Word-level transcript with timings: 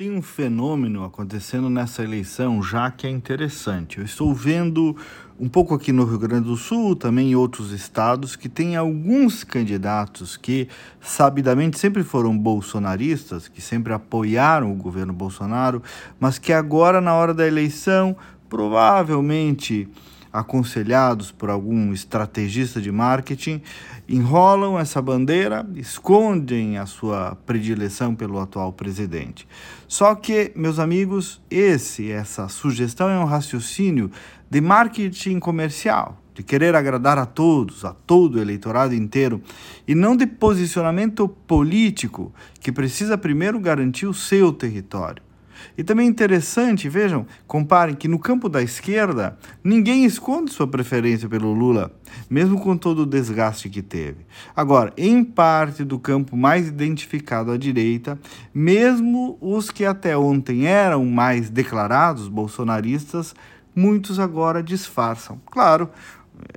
Tem 0.00 0.10
um 0.10 0.22
fenômeno 0.22 1.04
acontecendo 1.04 1.68
nessa 1.68 2.02
eleição 2.02 2.62
já 2.62 2.90
que 2.90 3.06
é 3.06 3.10
interessante. 3.10 3.98
Eu 3.98 4.04
estou 4.06 4.34
vendo 4.34 4.96
um 5.38 5.46
pouco 5.46 5.74
aqui 5.74 5.92
no 5.92 6.06
Rio 6.06 6.18
Grande 6.18 6.48
do 6.48 6.56
Sul, 6.56 6.96
também 6.96 7.32
em 7.32 7.34
outros 7.34 7.70
estados, 7.70 8.34
que 8.34 8.48
tem 8.48 8.76
alguns 8.76 9.44
candidatos 9.44 10.38
que 10.38 10.68
sabidamente 11.02 11.78
sempre 11.78 12.02
foram 12.02 12.34
bolsonaristas, 12.34 13.46
que 13.46 13.60
sempre 13.60 13.92
apoiaram 13.92 14.72
o 14.72 14.74
governo 14.74 15.12
Bolsonaro, 15.12 15.82
mas 16.18 16.38
que 16.38 16.50
agora, 16.50 16.98
na 17.02 17.12
hora 17.12 17.34
da 17.34 17.46
eleição, 17.46 18.16
provavelmente 18.48 19.86
aconselhados 20.32 21.30
por 21.30 21.50
algum 21.50 21.92
estrategista 21.92 22.80
de 22.80 22.90
marketing, 22.92 23.60
enrolam 24.08 24.78
essa 24.78 25.00
bandeira, 25.00 25.68
escondem 25.74 26.78
a 26.78 26.86
sua 26.86 27.36
predileção 27.46 28.14
pelo 28.14 28.38
atual 28.38 28.72
presidente. 28.72 29.46
Só 29.88 30.14
que, 30.14 30.52
meus 30.54 30.78
amigos, 30.78 31.40
esse 31.50 32.10
essa 32.10 32.48
sugestão 32.48 33.08
é 33.08 33.18
um 33.18 33.24
raciocínio 33.24 34.10
de 34.48 34.60
marketing 34.60 35.38
comercial, 35.38 36.20
de 36.34 36.42
querer 36.42 36.74
agradar 36.74 37.18
a 37.18 37.26
todos, 37.26 37.84
a 37.84 37.92
todo 37.92 38.36
o 38.36 38.40
eleitorado 38.40 38.94
inteiro, 38.94 39.42
e 39.86 39.94
não 39.94 40.16
de 40.16 40.26
posicionamento 40.26 41.28
político 41.28 42.32
que 42.60 42.72
precisa 42.72 43.18
primeiro 43.18 43.60
garantir 43.60 44.06
o 44.06 44.14
seu 44.14 44.52
território. 44.52 45.29
E 45.76 45.84
também 45.84 46.06
interessante, 46.06 46.88
vejam, 46.88 47.26
comparem 47.46 47.94
que 47.94 48.08
no 48.08 48.18
campo 48.18 48.48
da 48.48 48.62
esquerda, 48.62 49.38
ninguém 49.62 50.04
esconde 50.04 50.52
sua 50.52 50.66
preferência 50.66 51.28
pelo 51.28 51.52
Lula, 51.52 51.92
mesmo 52.28 52.60
com 52.60 52.76
todo 52.76 53.02
o 53.02 53.06
desgaste 53.06 53.68
que 53.68 53.82
teve. 53.82 54.26
Agora, 54.54 54.92
em 54.96 55.24
parte 55.24 55.84
do 55.84 55.98
campo 55.98 56.36
mais 56.36 56.68
identificado 56.68 57.50
à 57.50 57.56
direita, 57.56 58.18
mesmo 58.52 59.38
os 59.40 59.70
que 59.70 59.84
até 59.84 60.16
ontem 60.16 60.66
eram 60.66 61.04
mais 61.04 61.50
declarados 61.50 62.28
bolsonaristas, 62.28 63.34
muitos 63.74 64.18
agora 64.18 64.62
disfarçam. 64.62 65.40
Claro, 65.50 65.90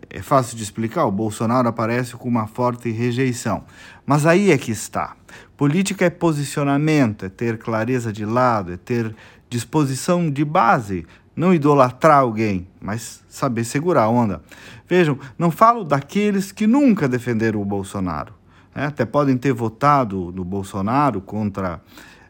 é 0.10 0.22
fácil 0.22 0.56
de 0.58 0.64
explicar, 0.64 1.06
o 1.06 1.12
Bolsonaro 1.12 1.68
aparece 1.68 2.16
com 2.16 2.28
uma 2.28 2.48
forte 2.48 2.90
rejeição. 2.92 3.64
Mas 4.06 4.26
aí 4.26 4.52
é 4.52 4.58
que 4.58 4.72
está. 4.72 5.16
Política 5.58 6.06
é 6.06 6.10
posicionamento, 6.10 7.26
é 7.26 7.30
ter 7.30 7.58
clareza 7.58 8.12
de 8.12 8.26
lado, 8.26 8.74
é 8.74 8.78
ter 8.78 9.16
disposição 9.50 10.30
de 10.30 10.44
base, 10.44 11.06
não 11.36 11.54
idolatrar 11.54 12.20
alguém, 12.20 12.68
mas 12.82 13.24
saber 13.28 13.64
segurar 13.64 14.04
a 14.04 14.10
onda. 14.10 14.42
Vejam, 14.88 15.18
não 15.38 15.50
falo 15.50 15.84
daqueles 15.84 16.52
que 16.52 16.68
nunca 16.68 17.08
defenderam 17.08 17.62
o 17.62 17.66
Bolsonaro. 17.66 18.34
Né? 18.76 18.86
Até 18.86 19.06
podem 19.06 19.38
ter 19.38 19.54
votado 19.54 20.32
no 20.36 20.44
Bolsonaro 20.44 21.22
contra 21.22 21.82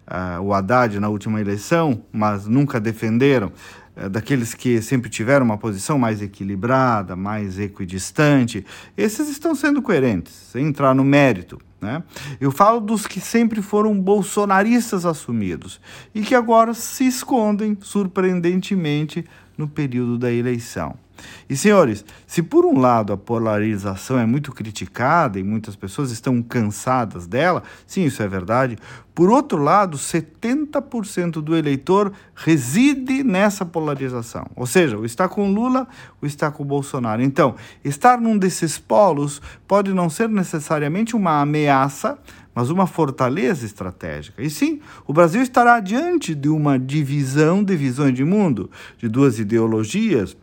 uh, 0.07 0.41
o 0.41 0.53
Haddad 0.53 0.99
na 0.99 1.09
última 1.09 1.39
eleição, 1.39 2.03
mas 2.11 2.45
nunca 2.47 2.79
defenderam. 2.79 3.51
É, 3.95 4.09
daqueles 4.09 4.55
que 4.55 4.81
sempre 4.81 5.07
tiveram 5.07 5.45
uma 5.45 5.57
posição 5.57 5.99
mais 5.99 6.19
equilibrada, 6.19 7.15
mais 7.15 7.59
equidistante, 7.59 8.65
esses 8.97 9.29
estão 9.29 9.53
sendo 9.53 9.83
coerentes, 9.83 10.33
sem 10.33 10.65
entrar 10.65 10.95
no 10.95 11.03
mérito. 11.03 11.61
Né? 11.79 12.01
Eu 12.41 12.51
falo 12.51 12.79
dos 12.79 13.05
que 13.05 13.19
sempre 13.19 13.61
foram 13.61 13.99
bolsonaristas 13.99 15.05
assumidos 15.05 15.79
e 16.15 16.21
que 16.21 16.33
agora 16.33 16.73
se 16.73 17.05
escondem 17.05 17.77
surpreendentemente 17.81 19.23
no 19.55 19.67
período 19.67 20.17
da 20.17 20.31
eleição. 20.31 20.95
E 21.49 21.55
senhores, 21.55 22.03
se 22.25 22.41
por 22.41 22.65
um 22.65 22.79
lado 22.79 23.13
a 23.13 23.17
polarização 23.17 24.17
é 24.17 24.25
muito 24.25 24.51
criticada 24.51 25.39
e 25.39 25.43
muitas 25.43 25.75
pessoas 25.75 26.11
estão 26.11 26.41
cansadas 26.41 27.27
dela, 27.27 27.63
sim, 27.85 28.03
isso 28.03 28.21
é 28.23 28.27
verdade. 28.27 28.77
Por 29.13 29.29
outro 29.29 29.61
lado, 29.61 29.95
70% 29.95 31.33
do 31.33 31.55
eleitor 31.55 32.11
reside 32.33 33.23
nessa 33.23 33.63
polarização. 33.63 34.47
Ou 34.55 34.65
seja, 34.65 34.97
o 34.97 35.05
está 35.05 35.29
com 35.29 35.51
Lula, 35.51 35.87
o 36.19 36.25
está 36.25 36.49
com 36.49 36.65
Bolsonaro. 36.65 37.21
Então, 37.21 37.55
estar 37.83 38.19
num 38.19 38.37
desses 38.37 38.79
polos 38.79 39.39
pode 39.67 39.93
não 39.93 40.09
ser 40.09 40.27
necessariamente 40.29 41.15
uma 41.15 41.41
ameaça, 41.41 42.17
mas 42.55 42.69
uma 42.69 42.87
fortaleza 42.87 43.65
estratégica. 43.65 44.41
E 44.41 44.49
sim, 44.49 44.79
o 45.05 45.13
Brasil 45.13 45.41
estará 45.41 45.79
diante 45.79 46.33
de 46.33 46.49
uma 46.49 46.79
divisão 46.79 47.63
de 47.63 47.75
visões 47.75 48.13
de 48.15 48.23
mundo, 48.23 48.69
de 48.97 49.07
duas 49.07 49.39
ideologias 49.39 50.35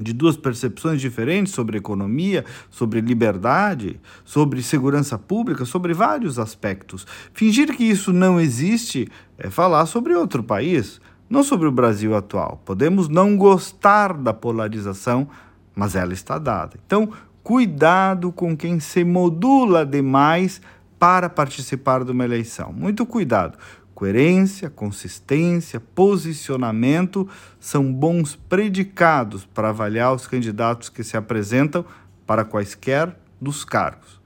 de 0.00 0.12
duas 0.12 0.36
percepções 0.36 1.00
diferentes 1.00 1.52
sobre 1.52 1.78
economia, 1.78 2.44
sobre 2.70 3.00
liberdade, 3.00 4.00
sobre 4.24 4.62
segurança 4.62 5.18
pública, 5.18 5.64
sobre 5.64 5.92
vários 5.92 6.38
aspectos. 6.38 7.06
Fingir 7.32 7.76
que 7.76 7.84
isso 7.84 8.12
não 8.12 8.40
existe 8.40 9.08
é 9.36 9.50
falar 9.50 9.86
sobre 9.86 10.14
outro 10.14 10.42
país, 10.42 11.00
não 11.28 11.42
sobre 11.42 11.68
o 11.68 11.72
Brasil 11.72 12.16
atual. 12.16 12.62
Podemos 12.64 13.08
não 13.08 13.36
gostar 13.36 14.14
da 14.14 14.32
polarização, 14.32 15.28
mas 15.74 15.94
ela 15.94 16.12
está 16.12 16.38
dada. 16.38 16.78
Então, 16.86 17.10
cuidado 17.42 18.32
com 18.32 18.56
quem 18.56 18.80
se 18.80 19.04
modula 19.04 19.84
demais 19.84 20.60
para 20.98 21.28
participar 21.28 22.04
de 22.04 22.10
uma 22.10 22.24
eleição. 22.24 22.72
Muito 22.72 23.06
cuidado. 23.06 23.56
Coerência, 23.98 24.70
consistência, 24.70 25.80
posicionamento 25.80 27.28
são 27.58 27.92
bons 27.92 28.36
predicados 28.36 29.44
para 29.44 29.70
avaliar 29.70 30.14
os 30.14 30.24
candidatos 30.24 30.88
que 30.88 31.02
se 31.02 31.16
apresentam 31.16 31.84
para 32.24 32.44
quaisquer 32.44 33.18
dos 33.40 33.64
cargos. 33.64 34.20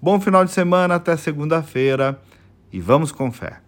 Bom 0.00 0.20
final 0.20 0.44
de 0.44 0.52
semana, 0.52 0.94
até 0.94 1.16
segunda-feira 1.16 2.22
e 2.72 2.80
vamos 2.80 3.10
com 3.10 3.32
fé. 3.32 3.65